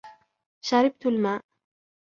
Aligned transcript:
شربت 0.61 1.05
الماء. 1.05 1.41